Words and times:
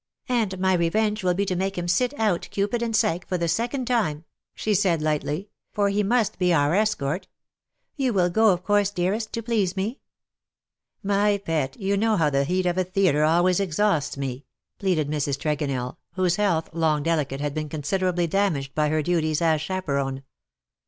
"And 0.27 0.57
my 0.57 0.73
revenge 0.73 1.23
will 1.23 1.35
be 1.35 1.45
to 1.45 1.55
make 1.55 1.77
him 1.77 1.87
sit 1.87 2.11
out 2.19 2.47
* 2.49 2.49
Cupid 2.49 2.81
and 2.81 2.95
Psyche^ 2.95 3.23
for 3.23 3.37
the 3.37 3.47
second 3.47 3.85
time/'' 3.87 4.23
she 4.55 4.73
said;, 4.73 4.99
lightly, 4.99 5.37
^' 5.43 5.47
for 5.73 5.89
he 5.89 6.01
must 6.01 6.39
be 6.39 6.51
our 6.51 6.73
escort. 6.73 7.27
You 7.97 8.11
will 8.11 8.31
go, 8.31 8.49
of 8.49 8.63
course, 8.63 8.89
dearest, 8.89 9.31
to 9.33 9.43
please 9.43 9.77
me?"" 9.77 9.99
My 11.13 11.37
pet, 11.37 11.79
you 11.79 11.97
know 11.97 12.17
how 12.17 12.31
the 12.31 12.45
heat 12.45 12.65
of 12.65 12.79
a 12.79 12.83
theatre 12.83 13.23
always 13.23 13.59
exhausts 13.59 14.17
me 14.17 14.47
\" 14.61 14.79
pleaded 14.79 15.07
Mrs. 15.07 15.37
Tregonell, 15.37 15.97
whose 16.13 16.37
health, 16.37 16.71
long 16.73 17.03
delicate, 17.03 17.39
had 17.39 17.53
been 17.53 17.69
considerably 17.69 18.25
damaged 18.25 18.73
by 18.73 18.89
her 18.89 19.03
duties 19.03 19.39
as 19.39 19.61
chaperon. 19.61 20.23